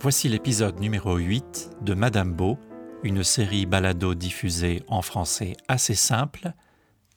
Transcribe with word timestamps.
Voici 0.00 0.28
l'épisode 0.28 0.78
numéro 0.78 1.16
8 1.16 1.70
de 1.82 1.92
Madame 1.92 2.32
Beau, 2.32 2.56
une 3.02 3.24
série 3.24 3.66
balado 3.66 4.14
diffusée 4.14 4.84
en 4.86 5.02
français 5.02 5.56
assez 5.66 5.96
simple 5.96 6.52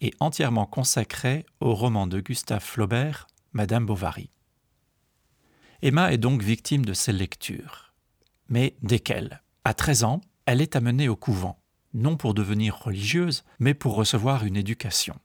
et 0.02 0.16
entièrement 0.20 0.66
consacrée 0.66 1.46
au 1.60 1.76
roman 1.76 2.08
de 2.08 2.20
Gustave 2.20 2.64
Flaubert, 2.64 3.28
Madame 3.54 3.86
Bovary. 3.86 4.32
Emma 5.84 6.12
est 6.12 6.18
donc 6.18 6.42
victime 6.42 6.84
de 6.84 6.94
ces 6.94 7.14
lectures. 7.14 7.94
Mais 8.50 8.76
desquelles? 8.82 9.44
À 9.64 9.76
13 9.76 10.04
ans, 10.04 10.22
elle 10.48 10.60
est 10.60 10.76
amenée 10.76 11.08
au 11.08 11.16
couvent, 11.16 11.60
non 11.94 12.18
pour 12.18 12.34
devenir 12.34 12.80
religieuse, 12.80 13.44
mais 13.60 13.76
pour 13.76 13.94
recevoir 13.94 14.44
une 14.44 14.58
éducation. 14.58 15.20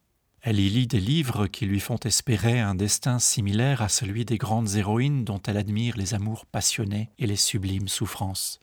Elle 0.48 0.60
y 0.60 0.70
lit 0.70 0.86
des 0.86 1.00
livres 1.00 1.48
qui 1.48 1.66
lui 1.66 1.80
font 1.80 1.98
espérer 2.04 2.60
un 2.60 2.76
destin 2.76 3.18
similaire 3.18 3.82
à 3.82 3.88
celui 3.88 4.24
des 4.24 4.38
grandes 4.38 4.76
héroïnes 4.76 5.24
dont 5.24 5.42
elle 5.44 5.56
admire 5.56 5.96
les 5.96 6.14
amours 6.14 6.46
passionnés 6.46 7.10
et 7.18 7.26
les 7.26 7.34
sublimes 7.34 7.88
souffrances. 7.88 8.60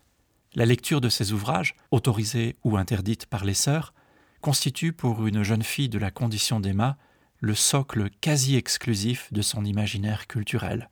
La 0.54 0.64
lecture 0.64 1.02
de 1.02 1.10
ces 1.10 1.34
ouvrages, 1.34 1.76
autorisée 1.90 2.56
ou 2.64 2.78
interdite 2.78 3.26
par 3.26 3.44
les 3.44 3.52
sœurs, 3.52 3.92
constitue 4.40 4.94
pour 4.94 5.26
une 5.26 5.42
jeune 5.42 5.62
fille 5.62 5.90
de 5.90 5.98
la 5.98 6.10
condition 6.10 6.58
d'Emma 6.58 6.96
le 7.40 7.54
socle 7.54 8.08
quasi 8.22 8.56
exclusif 8.56 9.30
de 9.30 9.42
son 9.42 9.62
imaginaire 9.66 10.26
culturel. 10.26 10.88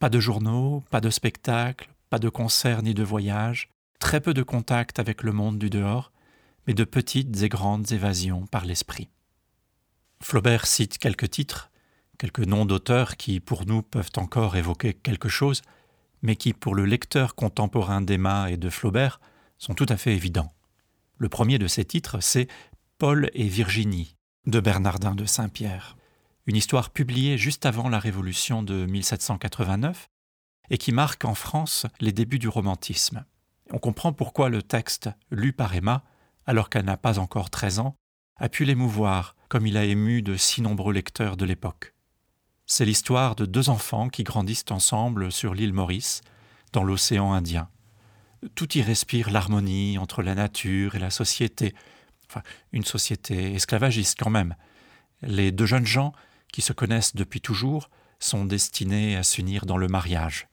Pas 0.00 0.10
de 0.10 0.20
journaux, 0.20 0.84
pas 0.90 1.00
de 1.00 1.08
spectacles, 1.08 1.88
pas 2.10 2.18
de 2.18 2.28
concerts 2.28 2.82
ni 2.82 2.92
de 2.92 3.02
voyages, 3.02 3.70
très 4.00 4.20
peu 4.20 4.34
de 4.34 4.42
contact 4.42 4.98
avec 4.98 5.22
le 5.22 5.32
monde 5.32 5.58
du 5.58 5.70
dehors, 5.70 6.12
mais 6.66 6.74
de 6.74 6.84
petites 6.84 7.42
et 7.42 7.48
grandes 7.48 7.90
évasions 7.92 8.46
par 8.48 8.66
l'esprit. 8.66 9.08
Flaubert 10.24 10.66
cite 10.66 10.96
quelques 10.96 11.28
titres, 11.28 11.70
quelques 12.16 12.46
noms 12.46 12.64
d'auteurs 12.64 13.18
qui, 13.18 13.40
pour 13.40 13.66
nous, 13.66 13.82
peuvent 13.82 14.10
encore 14.16 14.56
évoquer 14.56 14.94
quelque 14.94 15.28
chose, 15.28 15.60
mais 16.22 16.34
qui, 16.34 16.54
pour 16.54 16.74
le 16.74 16.86
lecteur 16.86 17.34
contemporain 17.34 18.00
d'Emma 18.00 18.50
et 18.50 18.56
de 18.56 18.70
Flaubert, 18.70 19.20
sont 19.58 19.74
tout 19.74 19.84
à 19.86 19.98
fait 19.98 20.14
évidents. 20.14 20.54
Le 21.18 21.28
premier 21.28 21.58
de 21.58 21.66
ces 21.66 21.84
titres, 21.84 22.20
c'est 22.20 22.48
Paul 22.96 23.30
et 23.34 23.48
Virginie, 23.48 24.16
de 24.46 24.60
Bernardin 24.60 25.14
de 25.14 25.26
Saint-Pierre, 25.26 25.94
une 26.46 26.56
histoire 26.56 26.88
publiée 26.88 27.36
juste 27.36 27.66
avant 27.66 27.90
la 27.90 27.98
Révolution 27.98 28.62
de 28.62 28.86
1789 28.86 30.08
et 30.70 30.78
qui 30.78 30.92
marque 30.92 31.26
en 31.26 31.34
France 31.34 31.84
les 32.00 32.12
débuts 32.12 32.38
du 32.38 32.48
romantisme. 32.48 33.26
On 33.70 33.78
comprend 33.78 34.14
pourquoi 34.14 34.48
le 34.48 34.62
texte, 34.62 35.10
lu 35.30 35.52
par 35.52 35.74
Emma, 35.74 36.02
alors 36.46 36.70
qu'elle 36.70 36.86
n'a 36.86 36.96
pas 36.96 37.18
encore 37.18 37.50
13 37.50 37.80
ans, 37.80 37.94
a 38.36 38.48
pu 38.48 38.64
l'émouvoir 38.64 39.33
comme 39.48 39.66
il 39.66 39.76
a 39.76 39.84
ému 39.84 40.22
de 40.22 40.36
si 40.36 40.62
nombreux 40.62 40.92
lecteurs 40.92 41.36
de 41.36 41.44
l'époque. 41.44 41.94
C'est 42.66 42.84
l'histoire 42.84 43.36
de 43.36 43.46
deux 43.46 43.68
enfants 43.68 44.08
qui 44.08 44.22
grandissent 44.22 44.64
ensemble 44.70 45.30
sur 45.30 45.54
l'île 45.54 45.72
Maurice, 45.72 46.22
dans 46.72 46.82
l'océan 46.82 47.32
Indien. 47.32 47.68
Tout 48.54 48.76
y 48.76 48.82
respire 48.82 49.30
l'harmonie 49.30 49.98
entre 49.98 50.22
la 50.22 50.34
nature 50.34 50.94
et 50.94 50.98
la 50.98 51.10
société, 51.10 51.74
une 52.72 52.84
société 52.84 53.54
esclavagiste 53.54 54.18
quand 54.18 54.30
même. 54.30 54.56
Les 55.22 55.52
deux 55.52 55.66
jeunes 55.66 55.86
gens, 55.86 56.12
qui 56.52 56.62
se 56.62 56.72
connaissent 56.72 57.14
depuis 57.14 57.40
toujours, 57.40 57.90
sont 58.18 58.44
destinés 58.44 59.16
à 59.16 59.22
s'unir 59.22 59.66
dans 59.66 59.76
le 59.76 59.88
mariage. 59.88 60.48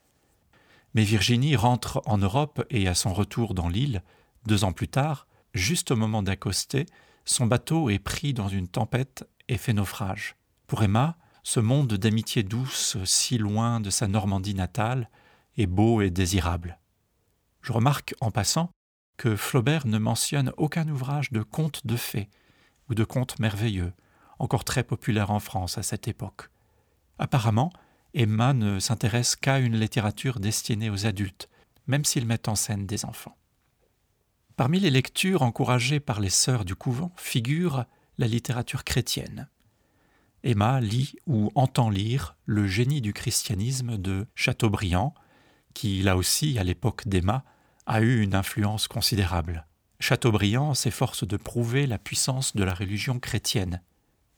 Mais 0.94 1.04
Virginie 1.04 1.56
rentre 1.56 2.02
en 2.06 2.18
Europe 2.18 2.66
et 2.70 2.88
à 2.88 2.96
son 2.96 3.14
retour 3.14 3.54
dans 3.54 3.70
l'île, 3.70 4.04
deux 4.46 4.64
ans 4.64 4.74
plus 4.74 4.88
tard, 4.88 5.28
juste 5.54 5.92
au 5.92 5.96
moment 5.96 6.24
d'accoster, 6.24 6.86
son 7.26 7.46
bateau 7.46 7.90
est 7.90 8.00
pris 8.00 8.34
dans 8.34 8.48
une 8.48 8.68
tempête 8.68 9.28
et 9.48 9.58
fait 9.58 9.74
naufrage. 9.74 10.36
Pour 10.68 10.84
Emma, 10.84 11.18
ce 11.44 11.60
monde 11.60 11.94
d'amitié 11.94 12.44
douce, 12.44 12.98
si 13.04 13.38
loin 13.38 13.80
de 13.80 13.90
sa 13.90 14.08
Normandie 14.08 14.54
natale, 14.54 15.10
est 15.58 15.68
beau 15.68 16.02
et 16.02 16.10
désirable. 16.10 16.80
Je 17.62 17.74
remarque 17.74 18.16
en 18.22 18.32
passant 18.32 18.70
que 19.18 19.36
Flaubert 19.36 19.86
ne 19.86 19.98
mentionne 19.98 20.52
aucun 20.58 20.88
ouvrage 20.88 21.32
de 21.32 21.44
contes 21.44 21.86
de 21.86 21.96
fées 21.96 22.30
ou 22.90 22.96
de 22.96 23.04
contes 23.04 23.40
merveilleux, 23.40 23.94
encore 24.40 24.64
très 24.64 24.84
populaire 24.84 25.32
en 25.32 25.40
France 25.40 25.78
à 25.78 25.84
cette 25.84 26.08
époque. 26.08 26.50
Apparemment, 27.20 27.72
Emma 28.14 28.54
ne 28.54 28.80
s'intéresse 28.80 29.36
qu'à 29.36 29.60
une 29.60 29.80
littérature 29.80 30.40
destinée 30.40 30.90
aux 30.90 31.06
adultes, 31.06 31.50
même 31.88 32.06
s'il 32.06 32.26
met 32.26 32.50
en 32.50 32.56
scène 32.56 32.88
des 32.88 33.06
enfants. 33.06 33.38
Parmi 34.62 34.80
les 34.80 34.92
lectures 34.92 35.42
encouragées 35.42 36.00
par 36.00 36.20
les 36.20 36.30
sœurs 36.30 36.66
du 36.66 36.76
couvent 36.76 37.12
figure 37.16 37.86
la 38.20 38.28
littérature 38.28 38.84
chrétienne. 38.84 39.50
Emma 40.44 40.80
lit 40.80 41.16
ou 41.26 41.52
entend 41.56 41.90
lire 41.90 42.36
Le 42.46 42.68
génie 42.68 43.02
du 43.02 43.12
christianisme 43.12 43.98
de 43.98 44.28
Chateaubriand, 44.36 45.16
qui, 45.74 46.04
là 46.04 46.16
aussi, 46.16 46.60
à 46.60 46.64
l'époque 46.64 47.08
d'Emma, 47.08 47.44
a 47.88 48.02
eu 48.02 48.22
une 48.22 48.36
influence 48.36 48.88
considérable. 48.88 49.66
Chateaubriand 50.00 50.76
s'efforce 50.76 51.26
de 51.26 51.38
prouver 51.38 51.88
la 51.88 51.98
puissance 51.98 52.56
de 52.56 52.64
la 52.64 52.76
religion 52.76 53.18
chrétienne, 53.18 53.82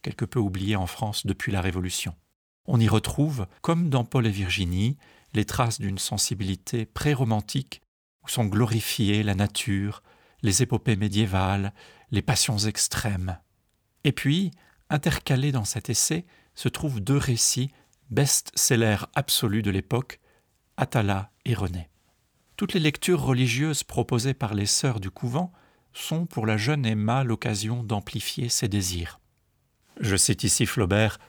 quelque 0.04 0.24
peu 0.24 0.40
oubliée 0.40 0.78
en 0.78 0.88
France 0.88 1.26
depuis 1.26 1.52
la 1.52 1.60
Révolution. 1.60 2.16
On 2.66 2.80
y 2.80 2.88
retrouve, 2.88 3.46
comme 3.62 3.90
dans 3.90 4.06
Paul 4.06 4.26
et 4.26 4.32
Virginie, 4.32 4.96
les 5.34 5.44
traces 5.44 5.82
d'une 5.82 5.98
sensibilité 5.98 6.86
pré-romantique 6.86 7.82
où 8.24 8.30
sont 8.30 8.46
glorifiées 8.46 9.22
la 9.24 9.36
nature, 9.36 10.02
les 10.44 10.62
épopées 10.62 10.96
médiévales, 10.96 11.74
les 12.12 12.22
passions 12.22 12.60
extrêmes. 12.60 13.40
Et 14.04 14.12
puis, 14.12 14.52
intercalés 14.90 15.52
dans 15.52 15.66
cet 15.66 15.90
essai, 15.90 16.26
se 16.54 16.70
trouvent 16.70 17.00
deux 17.00 17.18
récits 17.18 17.72
best-sellers 18.12 19.06
absolus 19.16 19.64
de 19.64 19.72
l'époque, 19.72 20.20
Atala 20.78 21.32
et 21.46 21.56
René. 21.56 21.90
Toutes 22.58 22.74
les 22.74 22.80
lectures 22.80 23.22
religieuses 23.22 23.84
proposées 23.84 24.36
par 24.36 24.54
les 24.54 24.68
sœurs 24.68 25.00
du 25.00 25.10
couvent 25.10 25.52
sont 25.94 26.26
pour 26.26 26.46
la 26.46 26.58
jeune 26.58 26.86
Emma 26.86 27.24
l'occasion 27.24 27.84
d'amplifier 27.84 28.50
ses 28.50 28.68
désirs. 28.68 29.20
Je 30.00 30.16
cite 30.16 30.44
ici 30.44 30.66
Flaubert 30.66 31.20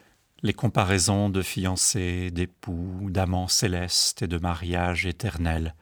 les 0.43 0.53
comparaisons 0.53 1.31
de 1.31 1.41
fiancés, 1.41 2.31
d'époux, 2.31 3.09
d'amants 3.09 3.49
célestes 3.49 4.21
et 4.21 4.27
de 4.27 4.37
mariage 4.37 5.07
éternel, 5.07 5.75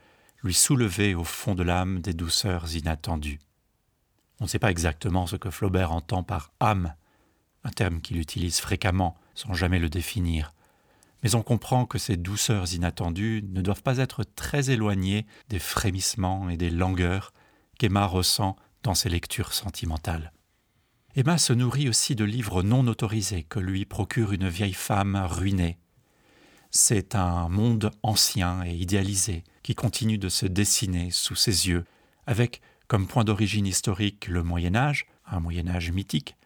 lui 0.42 0.54
soulever 0.54 1.14
au 1.14 1.25
fond 1.25 1.54
de 1.54 1.62
l'âme 1.62 2.00
des 2.00 2.14
douceurs 2.14 2.75
inattendues. 2.75 3.38
On 4.41 4.44
ne 4.44 4.48
sait 4.48 4.58
pas 4.58 4.70
exactement 4.70 5.26
ce 5.26 5.36
que 5.36 5.50
Flaubert 5.50 5.92
entend 5.92 6.22
par 6.22 6.53
âme, 6.60 6.94
un 7.64 7.70
terme 7.70 8.00
qu'il 8.00 8.19
utilise 8.19 8.58
fréquemment 8.58 9.16
sans 9.34 9.54
jamais 9.54 9.78
le 9.78 9.88
définir, 9.88 10.53
mais 11.22 11.34
on 11.34 11.42
comprend 11.42 11.86
que 11.86 11.98
ces 11.98 12.16
douceurs 12.16 12.75
inattendues 12.75 13.44
ne 13.48 13.62
doivent 13.62 13.82
pas 13.82 13.98
être 13.98 14.25
très 14.25 14.70
éloignées 14.70 15.26
des 15.48 15.60
frémissements 15.60 16.48
et 16.48 16.56
des 16.56 16.70
langueurs 16.70 17.32
qu'Emma 17.78 18.06
ressent 18.06 18.56
dans 18.82 18.94
ses 18.94 19.09
lectures 19.09 19.53
sentimentales. 19.53 20.32
Emma 21.14 21.38
se 21.38 21.53
nourrit 21.53 21.88
aussi 21.88 22.16
de 22.16 22.24
livres 22.24 22.62
non 22.62 22.86
autorisés 22.88 23.44
que 23.44 23.60
lui 23.60 23.84
procure 23.84 24.32
une 24.32 24.48
vieille 24.48 24.72
femme 24.72 25.16
ruinée, 25.28 25.78
c'est 26.74 27.14
un 27.14 27.50
monde 27.50 27.91
ancien 28.03 28.64
et 28.64 28.74
idéalisé 28.74 29.44
qui 29.62 29.74
continue 29.74 30.18
de 30.18 30.28
se 30.28 30.46
dessiner 30.46 31.10
sous 31.10 31.34
ses 31.34 31.68
yeux, 31.68 31.84
avec 32.26 32.60
comme 32.88 33.06
point 33.06 33.24
d'origine 33.24 33.66
historique 33.66 34.28
le 34.28 34.42
Moyen 34.42 34.74
Âge, 34.74 35.06
un 35.26 35.40
Moyen 35.40 35.68
Âge 35.68 35.90
mythique, 35.90 36.36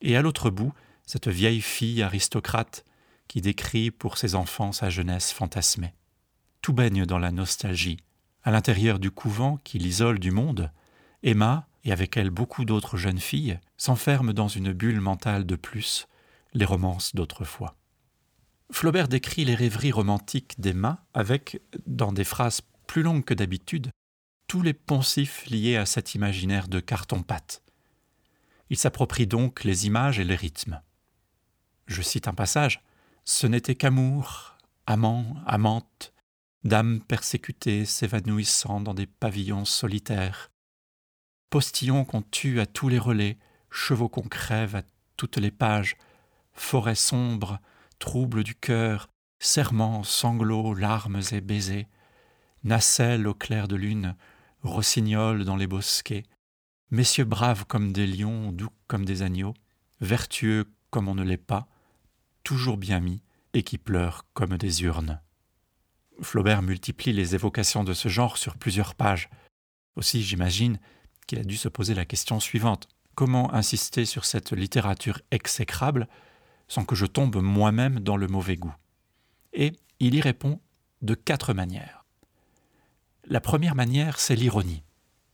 et 0.00 0.16
à 0.16 0.22
l'autre 0.22 0.50
bout 0.50 0.72
cette 1.06 1.28
vieille 1.28 1.60
fille 1.60 2.02
aristocrate 2.02 2.84
qui 3.28 3.40
décrit 3.40 3.90
pour 3.90 4.16
ses 4.16 4.34
enfants 4.34 4.72
sa 4.72 4.90
jeunesse 4.90 5.32
fantasmée. 5.32 5.94
Tout 6.62 6.72
baigne 6.72 7.04
dans 7.04 7.18
la 7.18 7.30
nostalgie. 7.30 7.98
À 8.42 8.50
l'intérieur 8.50 8.98
du 8.98 9.10
couvent 9.10 9.58
qui 9.62 9.78
l'isole 9.78 10.18
du 10.18 10.30
monde, 10.30 10.70
Emma, 11.22 11.66
et 11.84 11.92
avec 11.92 12.16
elle 12.16 12.30
beaucoup 12.30 12.64
d'autres 12.64 12.96
jeunes 12.96 13.18
filles, 13.18 13.58
s'enferment 13.76 14.32
dans 14.32 14.48
une 14.48 14.72
bulle 14.72 15.00
mentale 15.00 15.46
de 15.46 15.56
plus, 15.56 16.06
les 16.54 16.64
romances 16.64 17.14
d'autrefois. 17.14 17.76
Flaubert 18.72 19.08
décrit 19.08 19.44
les 19.44 19.54
rêveries 19.54 19.92
romantiques 19.92 20.60
d'Emma 20.60 21.04
avec, 21.12 21.60
dans 21.86 22.12
des 22.12 22.24
phrases 22.24 22.62
plus 22.86 23.02
longues 23.02 23.24
que 23.24 23.34
d'habitude, 23.34 23.90
tous 24.46 24.62
les 24.62 24.74
poncifs 24.74 25.46
liés 25.46 25.76
à 25.76 25.86
cet 25.86 26.14
imaginaire 26.14 26.68
de 26.68 26.80
carton-pâte. 26.80 27.62
Il 28.70 28.76
s'approprie 28.76 29.26
donc 29.26 29.64
les 29.64 29.86
images 29.86 30.18
et 30.18 30.24
les 30.24 30.36
rythmes. 30.36 30.80
Je 31.86 32.02
cite 32.02 32.28
un 32.28 32.34
passage 32.34 32.82
Ce 33.24 33.46
n'était 33.46 33.74
qu'amour, 33.74 34.56
amant, 34.86 35.36
amante, 35.46 36.12
dames 36.64 37.00
persécutées 37.00 37.84
s'évanouissant 37.84 38.80
dans 38.80 38.94
des 38.94 39.06
pavillons 39.06 39.64
solitaires, 39.64 40.50
postillons 41.48 42.04
qu'on 42.04 42.22
tue 42.22 42.60
à 42.60 42.66
tous 42.66 42.88
les 42.88 42.98
relais, 42.98 43.38
chevaux 43.70 44.08
qu'on 44.08 44.28
crève 44.28 44.76
à 44.76 44.82
toutes 45.16 45.36
les 45.36 45.50
pages, 45.50 45.96
forêts 46.52 46.94
sombres, 46.94 47.60
trouble 48.00 48.42
du 48.42 48.56
cœur, 48.56 49.08
serments, 49.38 50.02
sanglots, 50.02 50.74
larmes 50.74 51.20
et 51.30 51.40
baisers, 51.40 51.86
nacelles 52.64 53.28
au 53.28 53.34
clair 53.34 53.68
de 53.68 53.76
lune, 53.76 54.16
rossignols 54.62 55.44
dans 55.44 55.56
les 55.56 55.68
bosquets, 55.68 56.24
messieurs 56.90 57.24
braves 57.24 57.64
comme 57.66 57.92
des 57.92 58.08
lions, 58.08 58.50
doux 58.50 58.70
comme 58.88 59.04
des 59.04 59.22
agneaux, 59.22 59.54
vertueux 60.00 60.66
comme 60.90 61.06
on 61.06 61.14
ne 61.14 61.22
l'est 61.22 61.36
pas, 61.36 61.68
toujours 62.42 62.76
bien 62.76 62.98
mis, 62.98 63.22
et 63.52 63.62
qui 63.62 63.78
pleurent 63.78 64.26
comme 64.32 64.56
des 64.56 64.82
urnes. 64.82 65.20
Flaubert 66.22 66.62
multiplie 66.62 67.12
les 67.12 67.34
évocations 67.34 67.84
de 67.84 67.94
ce 67.94 68.08
genre 68.08 68.36
sur 68.36 68.56
plusieurs 68.56 68.94
pages. 68.94 69.30
Aussi, 69.96 70.22
j'imagine 70.22 70.78
qu'il 71.26 71.38
a 71.38 71.44
dû 71.44 71.56
se 71.56 71.68
poser 71.68 71.94
la 71.94 72.04
question 72.04 72.40
suivante. 72.40 72.88
Comment 73.14 73.52
insister 73.54 74.04
sur 74.04 74.24
cette 74.24 74.52
littérature 74.52 75.20
exécrable 75.30 76.08
sans 76.70 76.84
que 76.84 76.94
je 76.94 77.04
tombe 77.04 77.42
moi-même 77.42 77.98
dans 77.98 78.16
le 78.16 78.28
mauvais 78.28 78.56
goût 78.56 78.74
Et 79.52 79.72
il 79.98 80.14
y 80.14 80.20
répond 80.20 80.60
de 81.02 81.14
quatre 81.14 81.52
manières. 81.52 82.06
La 83.24 83.40
première 83.40 83.74
manière, 83.74 84.20
c'est 84.20 84.36
l'ironie. 84.36 84.84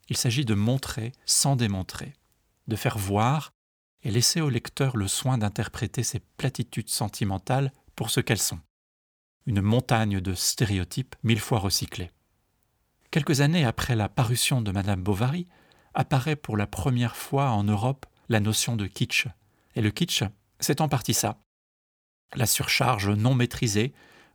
Il 0.08 0.16
s'agit 0.16 0.46
de 0.46 0.54
montrer 0.54 1.12
sans 1.26 1.54
démontrer, 1.54 2.14
de 2.68 2.74
faire 2.74 2.96
voir 2.96 3.52
et 4.02 4.10
laisser 4.10 4.40
au 4.40 4.48
lecteur 4.48 4.96
le 4.96 5.08
soin 5.08 5.36
d'interpréter 5.36 6.02
ces 6.02 6.20
platitudes 6.38 6.88
sentimentales 6.88 7.70
pour 7.96 8.08
ce 8.08 8.20
qu'elles 8.20 8.38
sont. 8.38 8.60
Une 9.44 9.60
montagne 9.60 10.20
de 10.20 10.32
stéréotypes 10.32 11.16
mille 11.22 11.40
fois 11.40 11.58
recyclés. 11.58 12.12
Quelques 13.10 13.42
années 13.42 13.66
après 13.66 13.94
la 13.94 14.08
parution 14.08 14.62
de 14.62 14.72
Madame 14.72 15.02
Bovary, 15.02 15.46
apparaît 15.92 16.36
pour 16.36 16.56
la 16.56 16.66
première 16.66 17.14
fois 17.14 17.50
en 17.50 17.64
Europe 17.64 18.06
la 18.30 18.40
notion 18.40 18.74
de 18.74 18.86
kitsch. 18.86 19.26
Et 19.74 19.82
le 19.82 19.90
kitsch, 19.90 20.22
c'est 20.60 20.80
en 20.80 20.88
partie 20.88 21.14
ça. 21.14 21.38
La 22.34 22.46
surcharge 22.46 23.08
non 23.08 23.34
maîtrisée, 23.34 23.92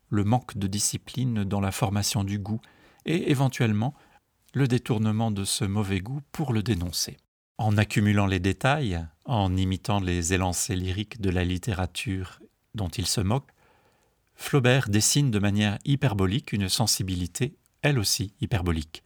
le 0.09 0.23
manque 0.23 0.57
de 0.57 0.67
discipline 0.67 1.43
dans 1.43 1.61
la 1.61 1.71
formation 1.71 2.23
du 2.23 2.39
goût, 2.39 2.61
et 3.05 3.31
éventuellement 3.31 3.93
le 4.53 4.67
détournement 4.67 5.31
de 5.31 5.43
ce 5.45 5.65
mauvais 5.65 5.99
goût 5.99 6.21
pour 6.31 6.53
le 6.53 6.61
dénoncer. 6.61 7.17
En 7.57 7.77
accumulant 7.77 8.25
les 8.25 8.39
détails, 8.39 9.05
en 9.25 9.55
imitant 9.55 9.99
les 9.99 10.33
élancés 10.33 10.75
lyriques 10.75 11.21
de 11.21 11.29
la 11.29 11.43
littérature 11.43 12.41
dont 12.75 12.89
il 12.89 13.05
se 13.05 13.21
moque, 13.21 13.51
Flaubert 14.35 14.89
dessine 14.89 15.29
de 15.29 15.39
manière 15.39 15.77
hyperbolique 15.85 16.51
une 16.51 16.67
sensibilité, 16.67 17.55
elle 17.81 17.99
aussi 17.99 18.33
hyperbolique, 18.41 19.03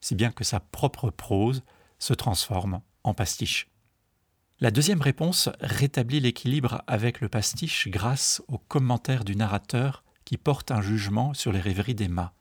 si 0.00 0.14
bien 0.14 0.30
que 0.30 0.44
sa 0.44 0.60
propre 0.60 1.10
prose 1.10 1.62
se 1.98 2.14
transforme 2.14 2.80
en 3.04 3.12
pastiche. 3.14 3.69
La 4.62 4.70
deuxième 4.70 5.00
réponse 5.00 5.48
rétablit 5.60 6.20
l'équilibre 6.20 6.82
avec 6.86 7.22
le 7.22 7.30
pastiche 7.30 7.88
grâce 7.88 8.42
aux 8.46 8.58
commentaires 8.58 9.24
du 9.24 9.34
narrateur 9.34 10.04
qui 10.26 10.36
porte 10.36 10.70
un 10.70 10.82
jugement 10.82 11.32
sur 11.32 11.50
les 11.50 11.60
rêveries 11.60 11.94
d'Emma. 11.94 12.34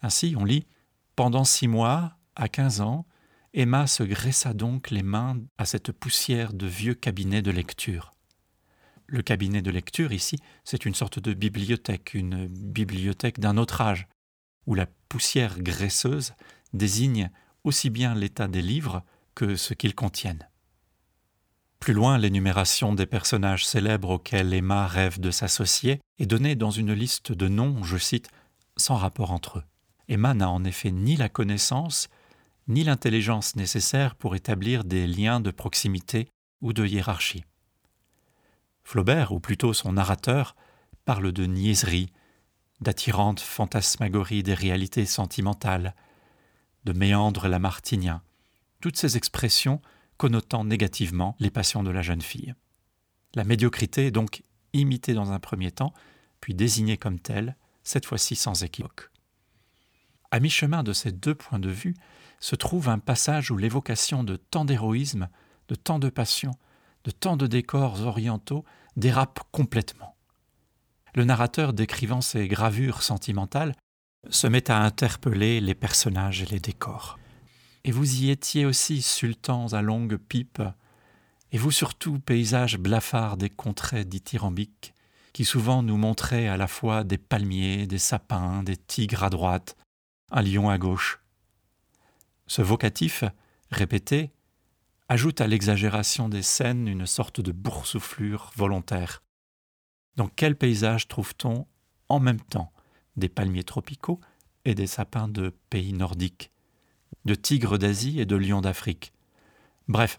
Ainsi, 0.00 0.34
on 0.38 0.46
lit 0.46 0.64
Pendant 1.14 1.44
six 1.44 1.68
mois, 1.68 2.16
à 2.36 2.48
quinze 2.48 2.80
ans, 2.80 3.04
Emma 3.52 3.86
se 3.86 4.02
graissa 4.02 4.54
donc 4.54 4.90
les 4.90 5.02
mains 5.02 5.36
à 5.58 5.66
cette 5.66 5.92
poussière 5.92 6.54
de 6.54 6.66
vieux 6.66 6.94
cabinet 6.94 7.42
de 7.42 7.50
lecture. 7.50 8.12
Le 9.06 9.20
cabinet 9.20 9.60
de 9.60 9.70
lecture, 9.70 10.12
ici, 10.12 10.38
c'est 10.64 10.86
une 10.86 10.94
sorte 10.94 11.18
de 11.18 11.34
bibliothèque, 11.34 12.14
une 12.14 12.46
bibliothèque 12.46 13.40
d'un 13.40 13.58
autre 13.58 13.82
âge, 13.82 14.08
où 14.66 14.74
la 14.74 14.86
poussière 15.10 15.60
graisseuse 15.60 16.32
désigne 16.72 17.30
aussi 17.62 17.90
bien 17.90 18.14
l'état 18.14 18.48
des 18.48 18.62
livres 18.62 19.04
que 19.34 19.54
ce 19.54 19.74
qu'ils 19.74 19.94
contiennent. 19.94 20.47
Plus 21.80 21.94
loin, 21.94 22.18
l'énumération 22.18 22.92
des 22.92 23.06
personnages 23.06 23.66
célèbres 23.66 24.10
auxquels 24.10 24.52
Emma 24.52 24.86
rêve 24.86 25.20
de 25.20 25.30
s'associer 25.30 26.00
est 26.18 26.26
donnée 26.26 26.56
dans 26.56 26.70
une 26.70 26.92
liste 26.92 27.32
de 27.32 27.48
noms, 27.48 27.82
je 27.82 27.96
cite, 27.96 28.28
sans 28.76 28.96
rapport 28.96 29.30
entre 29.30 29.58
eux. 29.58 29.64
Emma 30.08 30.34
n'a 30.34 30.50
en 30.50 30.64
effet 30.64 30.90
ni 30.90 31.16
la 31.16 31.28
connaissance, 31.28 32.08
ni 32.66 32.84
l'intelligence 32.84 33.56
nécessaire 33.56 34.14
pour 34.14 34.34
établir 34.34 34.84
des 34.84 35.06
liens 35.06 35.40
de 35.40 35.50
proximité 35.50 36.28
ou 36.60 36.72
de 36.72 36.84
hiérarchie. 36.84 37.44
Flaubert, 38.84 39.32
ou 39.32 39.40
plutôt 39.40 39.72
son 39.72 39.92
narrateur, 39.92 40.56
parle 41.04 41.32
de 41.32 41.46
niaiserie, 41.46 42.10
d'attirante 42.80 43.40
fantasmagorie 43.40 44.42
des 44.42 44.54
réalités 44.54 45.06
sentimentales, 45.06 45.94
de 46.84 46.92
méandre 46.92 47.48
lamartinien, 47.48 48.22
toutes 48.80 48.96
ces 48.96 49.16
expressions 49.16 49.80
connotant 50.18 50.64
négativement 50.64 51.34
les 51.38 51.50
passions 51.50 51.82
de 51.82 51.90
la 51.90 52.02
jeune 52.02 52.20
fille. 52.20 52.54
La 53.34 53.44
médiocrité 53.44 54.06
est 54.06 54.10
donc 54.10 54.42
imitée 54.72 55.14
dans 55.14 55.32
un 55.32 55.38
premier 55.38 55.70
temps, 55.70 55.94
puis 56.40 56.54
désignée 56.54 56.98
comme 56.98 57.18
telle, 57.18 57.56
cette 57.82 58.04
fois-ci 58.04 58.36
sans 58.36 58.62
équivoque. 58.62 59.10
À 60.30 60.40
mi-chemin 60.40 60.82
de 60.82 60.92
ces 60.92 61.12
deux 61.12 61.34
points 61.34 61.58
de 61.58 61.70
vue 61.70 61.94
se 62.40 62.54
trouve 62.54 62.88
un 62.88 62.98
passage 62.98 63.50
où 63.50 63.56
l'évocation 63.56 64.24
de 64.24 64.36
tant 64.36 64.64
d'héroïsme, 64.64 65.28
de 65.68 65.74
tant 65.74 65.98
de 65.98 66.10
passion, 66.10 66.52
de 67.04 67.10
tant 67.10 67.36
de 67.36 67.46
décors 67.46 68.02
orientaux 68.02 68.64
dérape 68.96 69.40
complètement. 69.52 70.16
Le 71.14 71.24
narrateur 71.24 71.72
décrivant 71.72 72.20
ces 72.20 72.48
gravures 72.48 73.02
sentimentales 73.02 73.74
se 74.30 74.46
met 74.46 74.70
à 74.70 74.82
interpeller 74.82 75.60
les 75.60 75.74
personnages 75.74 76.42
et 76.42 76.46
les 76.46 76.60
décors. 76.60 77.18
Et 77.88 77.90
vous 77.90 78.20
y 78.20 78.28
étiez 78.28 78.66
aussi 78.66 79.00
sultans 79.00 79.72
à 79.72 79.80
longue 79.80 80.18
pipe, 80.18 80.60
et 81.52 81.56
vous 81.56 81.70
surtout 81.70 82.18
paysages 82.18 82.76
blafards 82.76 83.38
des 83.38 83.48
contrées 83.48 84.04
dithyrambiques, 84.04 84.92
qui 85.32 85.46
souvent 85.46 85.82
nous 85.82 85.96
montraient 85.96 86.48
à 86.48 86.58
la 86.58 86.66
fois 86.66 87.02
des 87.02 87.16
palmiers, 87.16 87.86
des 87.86 87.96
sapins, 87.96 88.62
des 88.62 88.76
tigres 88.76 89.24
à 89.24 89.30
droite, 89.30 89.74
un 90.30 90.42
lion 90.42 90.68
à 90.68 90.76
gauche. 90.76 91.22
Ce 92.46 92.60
vocatif, 92.60 93.24
répété, 93.70 94.32
ajoute 95.08 95.40
à 95.40 95.46
l'exagération 95.46 96.28
des 96.28 96.42
scènes 96.42 96.88
une 96.88 97.06
sorte 97.06 97.40
de 97.40 97.52
boursouflure 97.52 98.52
volontaire. 98.54 99.22
Dans 100.16 100.28
quel 100.28 100.56
paysage 100.56 101.08
trouve-t-on 101.08 101.66
en 102.10 102.20
même 102.20 102.42
temps 102.42 102.70
des 103.16 103.30
palmiers 103.30 103.64
tropicaux 103.64 104.20
et 104.66 104.74
des 104.74 104.86
sapins 104.86 105.28
de 105.28 105.56
pays 105.70 105.94
nordiques, 105.94 106.52
de 107.28 107.34
tigres 107.34 107.76
d'Asie 107.76 108.20
et 108.20 108.26
de 108.26 108.36
lions 108.36 108.62
d'Afrique. 108.62 109.12
Bref, 109.86 110.18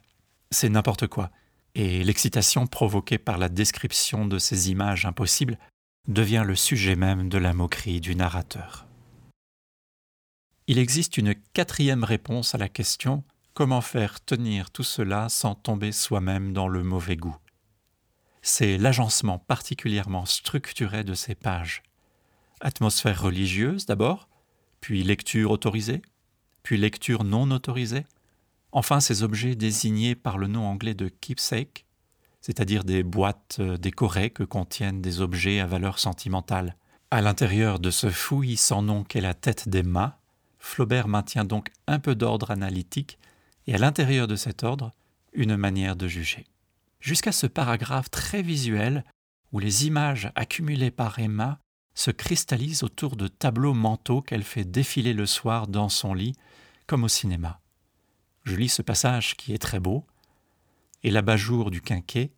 c'est 0.51 0.69
n'importe 0.69 1.07
quoi, 1.07 1.31
et 1.73 2.03
l'excitation 2.03 2.67
provoquée 2.67 3.17
par 3.17 3.39
la 3.39 3.49
description 3.49 4.27
de 4.27 4.37
ces 4.37 4.69
images 4.69 5.05
impossibles 5.05 5.57
devient 6.07 6.43
le 6.45 6.55
sujet 6.55 6.95
même 6.95 7.27
de 7.27 7.39
la 7.39 7.53
moquerie 7.53 7.99
du 7.99 8.15
narrateur. 8.15 8.85
Il 10.67 10.77
existe 10.77 11.17
une 11.17 11.33
quatrième 11.53 12.03
réponse 12.03 12.53
à 12.53 12.59
la 12.59 12.69
question 12.69 13.23
comment 13.55 13.81
faire 13.81 14.23
tenir 14.23 14.69
tout 14.69 14.83
cela 14.83 15.29
sans 15.29 15.55
tomber 15.55 15.91
soi-même 15.91 16.53
dans 16.53 16.67
le 16.67 16.83
mauvais 16.83 17.17
goût? 17.17 17.37
C'est 18.43 18.77
l'agencement 18.77 19.39
particulièrement 19.39 20.25
structuré 20.25 21.03
de 21.03 21.15
ces 21.15 21.33
pages. 21.33 21.81
Atmosphère 22.61 23.23
religieuse 23.23 23.87
d'abord, 23.87 24.29
puis 24.79 25.03
lecture 25.03 25.49
autorisée, 25.49 26.03
puis 26.69 26.77
lecture 26.77 27.23
non 27.23 27.49
autorisée, 27.49 28.05
enfin 28.71 28.99
ces 28.99 29.23
objets 29.23 29.55
désignés 29.55 30.13
par 30.13 30.37
le 30.37 30.45
nom 30.45 30.67
anglais 30.67 30.93
de 30.93 31.07
keepsake, 31.07 31.87
c'est-à-dire 32.41 32.83
des 32.83 33.01
boîtes 33.01 33.57
euh, 33.59 33.77
décorées 33.77 34.29
que 34.29 34.43
contiennent 34.43 35.01
des 35.01 35.19
objets 35.19 35.59
à 35.59 35.65
valeur 35.65 35.97
sentimentale. 35.97 36.75
À 37.09 37.21
l'intérieur 37.21 37.79
de 37.79 37.89
ce 37.89 38.11
fouillis 38.11 38.55
sans 38.55 38.83
nom 38.83 39.03
qu'est 39.03 39.19
la 39.19 39.33
tête 39.33 39.67
d'Emma, 39.67 40.19
Flaubert 40.59 41.07
maintient 41.07 41.43
donc 41.43 41.71
un 41.87 41.97
peu 41.97 42.13
d'ordre 42.13 42.51
analytique 42.51 43.17
et 43.65 43.73
à 43.73 43.79
l'intérieur 43.79 44.27
de 44.27 44.35
cet 44.35 44.63
ordre, 44.63 44.93
une 45.33 45.57
manière 45.57 45.95
de 45.95 46.07
juger. 46.07 46.45
Jusqu'à 46.99 47.31
ce 47.31 47.47
paragraphe 47.47 48.11
très 48.11 48.43
visuel 48.43 49.05
où 49.51 49.57
les 49.57 49.87
images 49.87 50.31
accumulées 50.35 50.91
par 50.91 51.17
Emma 51.17 51.57
se 51.95 52.11
cristallise 52.11 52.83
autour 52.83 53.15
de 53.15 53.27
tableaux 53.27 53.73
mentaux 53.73 54.21
qu'elle 54.21 54.43
fait 54.43 54.65
défiler 54.65 55.13
le 55.13 55.25
soir 55.25 55.67
dans 55.67 55.89
son 55.89 56.13
lit, 56.13 56.35
comme 56.89 57.03
au 57.03 57.07
cinéma. 57.07 57.61
Je 58.45 58.55
lis 58.55 58.67
ce 58.67 58.81
passage 58.81 59.37
qui 59.37 59.53
est 59.53 59.59
très 59.59 59.79
beau, 59.79 60.07
et 61.03 61.11
l'abat-jour 61.11 61.69
du 61.69 61.81
quinquet, 61.81 62.31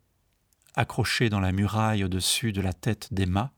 accroché 0.76 1.30
dans 1.30 1.40
la 1.40 1.54
muraille 1.54 2.04
au-dessus 2.04 2.52
de 2.52 2.60
la 2.60 2.74
tête 2.74 3.14
d'Emma, 3.14 3.54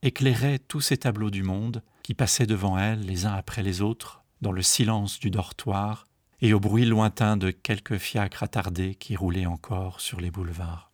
éclairait 0.00 0.60
tous 0.60 0.80
ces 0.80 0.96
tableaux 0.96 1.30
du 1.30 1.42
monde 1.42 1.82
qui 2.02 2.14
passaient 2.14 2.46
devant 2.46 2.78
elle 2.78 3.00
les 3.00 3.26
uns 3.26 3.34
après 3.34 3.62
les 3.62 3.82
autres, 3.82 4.24
dans 4.40 4.50
le 4.50 4.62
silence 4.62 5.20
du 5.20 5.30
dortoir 5.30 6.06
et 6.40 6.54
au 6.54 6.60
bruit 6.60 6.86
lointain 6.86 7.36
de 7.36 7.50
quelques 7.50 7.98
fiacres 7.98 8.42
attardés 8.42 8.94
qui 8.94 9.16
roulaient 9.16 9.44
encore 9.44 10.00
sur 10.00 10.22
les 10.22 10.30
boulevards. 10.30 10.90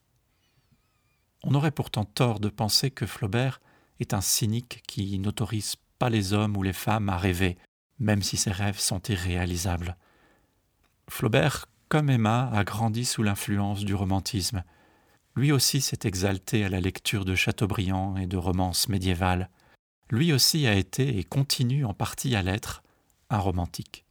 On 1.44 1.54
aurait 1.54 1.70
pourtant 1.70 2.04
tort 2.04 2.40
de 2.40 2.48
penser 2.48 2.90
que 2.90 3.06
Flaubert 3.06 3.60
est 4.00 4.12
un 4.12 4.22
cynique 4.22 4.82
qui 4.88 5.20
n'autorise 5.20 5.76
pas 6.00 6.10
les 6.10 6.32
hommes 6.32 6.56
ou 6.56 6.64
les 6.64 6.72
femmes 6.72 7.08
à 7.08 7.16
rêver, 7.16 7.58
même 8.00 8.22
si 8.22 8.36
ses 8.36 8.50
rêves 8.50 8.78
sont 8.78 9.00
irréalisables. 9.08 9.96
Flaubert, 11.08 11.66
comme 11.88 12.10
Emma, 12.10 12.50
a 12.52 12.64
grandi 12.64 13.04
sous 13.04 13.22
l'influence 13.22 13.84
du 13.84 13.94
romantisme. 13.94 14.64
Lui 15.36 15.52
aussi 15.52 15.80
s'est 15.80 16.00
exalté 16.04 16.64
à 16.64 16.68
la 16.68 16.80
lecture 16.80 17.24
de 17.24 17.34
Chateaubriand 17.34 18.16
et 18.16 18.26
de 18.26 18.36
romances 18.36 18.88
médiévales. 18.88 19.50
Lui 20.10 20.32
aussi 20.32 20.66
a 20.66 20.74
été 20.74 21.18
et 21.18 21.24
continue 21.24 21.84
en 21.84 21.94
partie 21.94 22.34
à 22.34 22.42
l'être 22.42 22.82
un 23.28 23.38
romantique. 23.38 24.04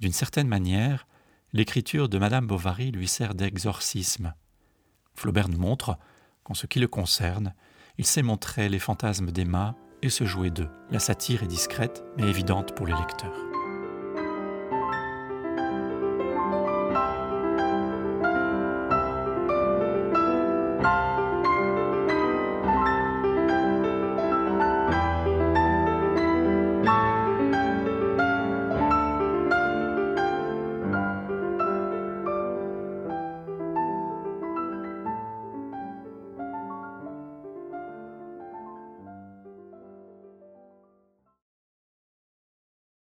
D'une 0.00 0.12
certaine 0.12 0.48
manière, 0.48 1.06
l'écriture 1.52 2.08
de 2.08 2.18
Madame 2.18 2.46
Bovary 2.46 2.90
lui 2.90 3.08
sert 3.08 3.34
d'exorcisme. 3.34 4.34
Flaubert 5.14 5.48
nous 5.48 5.58
montre 5.58 5.98
qu'en 6.44 6.54
ce 6.54 6.66
qui 6.66 6.78
le 6.78 6.88
concerne, 6.88 7.54
il 7.98 8.06
sait 8.06 8.22
montrer 8.22 8.68
les 8.68 8.78
fantasmes 8.78 9.30
d'Emma 9.30 9.76
et 10.02 10.10
se 10.10 10.24
jouer 10.24 10.50
d'eux. 10.50 10.68
La 10.90 10.98
satire 10.98 11.42
est 11.42 11.46
discrète, 11.48 12.04
mais 12.16 12.28
évidente 12.28 12.74
pour 12.74 12.86
les 12.86 12.94
lecteurs. 12.94 13.49